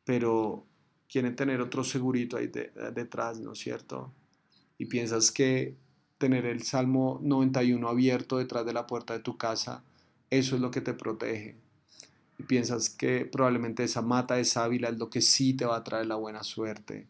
pero 0.03 0.65
quieren 1.07 1.35
tener 1.35 1.61
otro 1.61 1.83
segurito 1.83 2.37
ahí 2.37 2.47
detrás, 2.47 3.39
¿no 3.39 3.51
es 3.51 3.59
cierto? 3.59 4.11
Y 4.79 4.85
piensas 4.87 5.31
que 5.31 5.77
tener 6.17 6.47
el 6.47 6.63
Salmo 6.63 7.19
91 7.21 7.87
abierto 7.89 8.39
detrás 8.39 8.65
de 8.65 8.73
la 8.73 8.87
puerta 8.87 9.13
de 9.13 9.19
tu 9.19 9.37
casa, 9.37 9.83
eso 10.31 10.55
es 10.55 10.61
lo 10.61 10.71
que 10.71 10.81
te 10.81 10.95
protege. 10.95 11.57
Piensas 12.41 12.89
que 12.89 13.25
probablemente 13.25 13.83
esa 13.83 14.01
mata 14.01 14.35
de 14.35 14.45
sábila 14.45 14.89
es 14.89 14.97
lo 14.97 15.09
que 15.09 15.21
sí 15.21 15.53
te 15.53 15.65
va 15.65 15.77
a 15.77 15.83
traer 15.83 16.07
la 16.07 16.15
buena 16.15 16.43
suerte. 16.43 17.07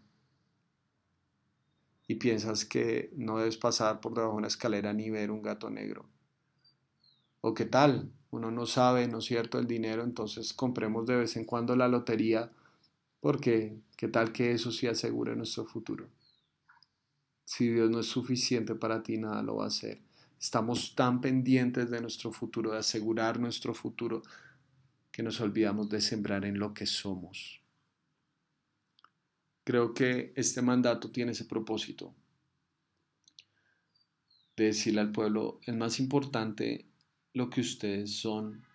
Y 2.07 2.15
piensas 2.15 2.65
que 2.65 3.11
no 3.15 3.37
debes 3.37 3.57
pasar 3.57 4.01
por 4.01 4.13
debajo 4.13 4.33
de 4.33 4.39
una 4.39 4.47
escalera 4.47 4.93
ni 4.93 5.09
ver 5.09 5.31
un 5.31 5.41
gato 5.41 5.69
negro. 5.69 6.05
¿O 7.41 7.53
qué 7.53 7.65
tal? 7.65 8.11
Uno 8.31 8.51
no 8.51 8.65
sabe, 8.65 9.07
¿no 9.07 9.19
es 9.19 9.25
cierto?, 9.25 9.59
el 9.59 9.67
dinero, 9.67 10.03
entonces 10.03 10.53
compremos 10.53 11.05
de 11.05 11.17
vez 11.17 11.35
en 11.37 11.45
cuando 11.45 11.75
la 11.75 11.87
lotería 11.87 12.49
porque, 13.21 13.77
¿qué 13.95 14.07
tal 14.07 14.33
que 14.33 14.51
eso 14.51 14.71
sí 14.71 14.87
asegure 14.87 15.35
nuestro 15.35 15.65
futuro? 15.65 16.09
Si 17.45 17.69
Dios 17.69 17.89
no 17.91 17.99
es 17.99 18.07
suficiente 18.07 18.73
para 18.73 19.03
ti, 19.03 19.17
nada 19.17 19.43
lo 19.43 19.57
va 19.57 19.65
a 19.65 19.67
hacer. 19.67 20.01
Estamos 20.39 20.95
tan 20.95 21.21
pendientes 21.21 21.91
de 21.91 22.01
nuestro 22.01 22.31
futuro, 22.31 22.71
de 22.71 22.79
asegurar 22.79 23.39
nuestro 23.39 23.75
futuro, 23.75 24.23
que 25.21 25.25
nos 25.25 25.39
olvidamos 25.39 25.87
de 25.87 26.01
sembrar 26.01 26.45
en 26.45 26.57
lo 26.57 26.73
que 26.73 26.87
somos. 26.87 27.61
Creo 29.63 29.93
que 29.93 30.33
este 30.35 30.63
mandato 30.63 31.11
tiene 31.11 31.33
ese 31.33 31.45
propósito, 31.45 32.15
de 34.57 34.63
decirle 34.65 35.01
al 35.01 35.11
pueblo, 35.11 35.59
es 35.63 35.75
más 35.75 35.99
importante 35.99 36.87
lo 37.35 37.51
que 37.51 37.61
ustedes 37.61 38.15
son 38.15 38.65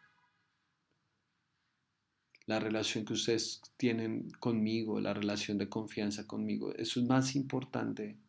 la 2.46 2.60
relación 2.60 3.04
que 3.04 3.14
ustedes 3.14 3.60
tienen 3.76 4.30
conmigo, 4.38 5.00
la 5.00 5.14
relación 5.14 5.58
de 5.58 5.68
confianza 5.68 6.28
conmigo. 6.28 6.72
Eso 6.76 7.00
es 7.00 7.06
más 7.06 7.34
importante 7.34 8.20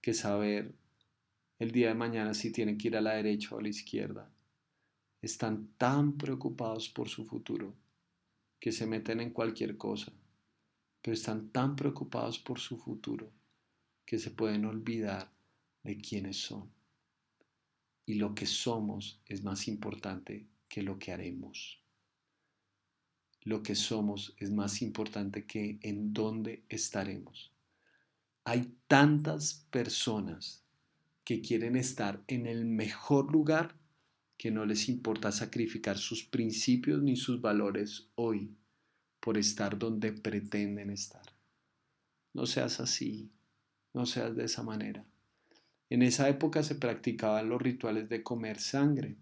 que 0.00 0.14
saber 0.14 0.72
el 1.58 1.72
día 1.72 1.88
de 1.88 1.94
mañana 1.94 2.32
si 2.32 2.52
tienen 2.52 2.78
que 2.78 2.86
ir 2.86 2.96
a 2.96 3.00
la 3.00 3.14
derecha 3.14 3.56
o 3.56 3.58
a 3.58 3.62
la 3.62 3.70
izquierda. 3.70 4.33
Están 5.24 5.68
tan 5.78 6.18
preocupados 6.18 6.88
por 6.88 7.08
su 7.08 7.24
futuro 7.24 7.74
que 8.60 8.72
se 8.72 8.86
meten 8.86 9.20
en 9.20 9.30
cualquier 9.30 9.76
cosa, 9.76 10.12
pero 11.00 11.14
están 11.14 11.48
tan 11.48 11.76
preocupados 11.76 12.38
por 12.38 12.58
su 12.58 12.76
futuro 12.76 13.30
que 14.04 14.18
se 14.18 14.30
pueden 14.30 14.64
olvidar 14.64 15.32
de 15.82 15.96
quiénes 15.96 16.36
son. 16.36 16.70
Y 18.06 18.14
lo 18.14 18.34
que 18.34 18.46
somos 18.46 19.20
es 19.26 19.42
más 19.42 19.66
importante 19.68 20.46
que 20.68 20.82
lo 20.82 20.98
que 20.98 21.12
haremos 21.12 21.84
lo 23.44 23.62
que 23.62 23.74
somos 23.74 24.34
es 24.38 24.50
más 24.50 24.80
importante 24.80 25.44
que 25.44 25.78
en 25.82 26.12
dónde 26.14 26.64
estaremos. 26.68 27.52
Hay 28.44 28.74
tantas 28.88 29.66
personas 29.70 30.64
que 31.24 31.40
quieren 31.40 31.76
estar 31.76 32.22
en 32.26 32.46
el 32.46 32.64
mejor 32.64 33.30
lugar 33.30 33.76
que 34.36 34.50
no 34.50 34.66
les 34.66 34.88
importa 34.88 35.32
sacrificar 35.32 35.98
sus 35.98 36.24
principios 36.24 37.02
ni 37.02 37.16
sus 37.16 37.40
valores 37.40 38.08
hoy 38.14 38.56
por 39.20 39.38
estar 39.38 39.78
donde 39.78 40.12
pretenden 40.12 40.90
estar. 40.90 41.24
No 42.32 42.46
seas 42.46 42.80
así, 42.80 43.30
no 43.94 44.06
seas 44.06 44.36
de 44.36 44.44
esa 44.44 44.62
manera. 44.62 45.06
En 45.88 46.02
esa 46.02 46.28
época 46.28 46.62
se 46.62 46.74
practicaban 46.74 47.48
los 47.48 47.62
rituales 47.62 48.08
de 48.08 48.22
comer 48.22 48.58
sangre. 48.58 49.16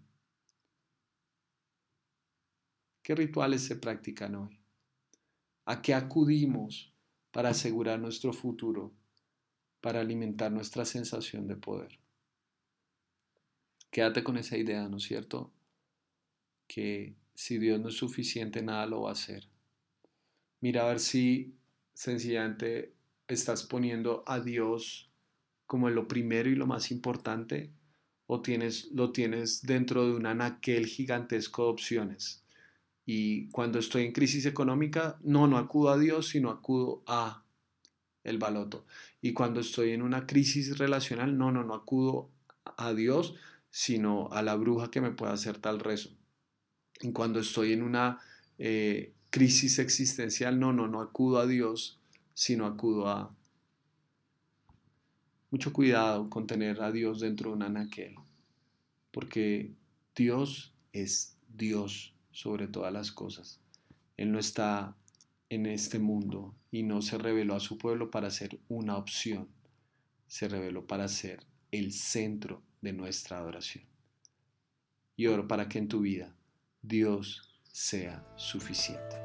¿Qué 3.03 3.15
rituales 3.15 3.61
se 3.63 3.75
practican 3.75 4.35
hoy? 4.35 4.59
¿A 5.65 5.81
qué 5.81 5.93
acudimos 5.93 6.93
para 7.31 7.49
asegurar 7.49 7.99
nuestro 7.99 8.33
futuro, 8.33 8.93
para 9.81 10.01
alimentar 10.01 10.51
nuestra 10.51 10.85
sensación 10.85 11.47
de 11.47 11.55
poder? 11.55 11.99
Quédate 13.93 14.23
con 14.23 14.37
esa 14.37 14.57
idea, 14.57 14.89
¿no 14.89 14.97
es 14.97 15.03
cierto? 15.03 15.51
Que 16.67 17.13
si 17.35 17.59
Dios 17.59 17.79
no 17.79 17.89
es 17.89 17.95
suficiente, 17.95 18.63
nada 18.63 18.87
lo 18.87 19.03
va 19.03 19.09
a 19.09 19.13
hacer. 19.13 19.47
Mira 20.61 20.81
a 20.81 20.87
ver 20.89 20.99
si 20.99 21.53
sencillamente 21.93 22.95
estás 23.27 23.61
poniendo 23.63 24.23
a 24.25 24.39
Dios 24.39 25.11
como 25.67 25.91
lo 25.91 26.07
primero 26.07 26.49
y 26.49 26.55
lo 26.55 26.65
más 26.65 26.89
importante 26.89 27.69
o 28.25 28.41
tienes, 28.41 28.91
lo 28.93 29.11
tienes 29.11 29.61
dentro 29.61 30.07
de 30.07 30.13
un 30.13 30.25
anaquel 30.25 30.87
gigantesco 30.87 31.65
de 31.65 31.69
opciones 31.69 32.43
y 33.05 33.49
cuando 33.49 33.77
estoy 33.79 34.05
en 34.05 34.11
crisis 34.11 34.47
económica, 34.47 35.19
no, 35.21 35.47
no 35.47 35.59
acudo 35.59 35.89
a 35.91 35.99
Dios, 35.99 36.29
sino 36.29 36.49
acudo 36.49 37.03
a 37.05 37.43
el 38.23 38.39
baloto. 38.39 38.85
Y 39.21 39.33
cuando 39.33 39.59
estoy 39.59 39.91
en 39.91 40.01
una 40.01 40.25
crisis 40.25 40.79
relacional, 40.79 41.37
no, 41.37 41.51
no, 41.51 41.63
no 41.63 41.75
acudo 41.75 42.31
a 42.77 42.93
Dios, 42.93 43.35
sino 43.75 44.29
a 44.31 44.43
la 44.43 44.53
bruja 44.53 44.91
que 44.91 45.01
me 45.01 45.09
pueda 45.09 45.33
hacer 45.33 45.57
tal 45.57 45.79
rezo. 45.79 46.11
Y 47.01 47.11
cuando 47.11 47.39
estoy 47.39 47.73
en 47.73 47.81
una, 47.81 48.19
eh, 48.59 49.15
crisis 49.31 49.79
existencial, 49.79 50.59
no, 50.59 50.73
no, 50.73 50.87
no 50.87 51.01
acudo 51.01 51.39
a 51.39 51.47
Dios, 51.47 51.99
sino 52.35 52.67
acudo 52.67 53.09
a... 53.09 53.35
Mucho 55.49 55.73
cuidado 55.73 56.29
con 56.29 56.45
tener 56.45 56.83
a 56.83 56.91
Dios 56.91 57.19
dentro 57.19 57.49
de 57.49 57.55
un 57.55 57.63
anaquel, 57.63 58.13
porque 59.09 59.73
Dios 60.15 60.75
es 60.91 61.35
Dios 61.47 62.13
sobre 62.31 62.67
todas 62.67 62.93
las 62.93 63.11
cosas. 63.11 63.59
Él 64.17 64.31
no 64.31 64.37
está 64.37 64.95
en 65.49 65.65
este 65.65 65.97
mundo 65.97 66.53
y 66.69 66.83
no 66.83 67.01
se 67.01 67.17
reveló 67.17 67.55
a 67.55 67.59
su 67.59 67.79
pueblo 67.79 68.11
para 68.11 68.29
ser 68.29 68.59
una 68.69 68.97
opción, 68.97 69.47
se 70.27 70.47
reveló 70.47 70.85
para 70.85 71.07
ser 71.07 71.43
el 71.71 71.91
centro 71.91 72.61
de 72.83 72.93
nuestra 72.93 73.37
adoración. 73.37 73.85
Y 75.15 75.27
oro 75.27 75.47
para 75.47 75.69
que 75.69 75.79
en 75.79 75.87
tu 75.87 76.01
vida 76.01 76.35
Dios 76.81 77.61
sea 77.71 78.23
suficiente. 78.35 79.15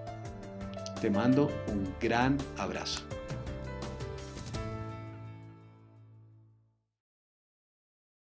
Te 1.01 1.11
mando 1.11 1.49
un 1.66 1.92
gran 2.01 2.38
abrazo. 2.57 3.07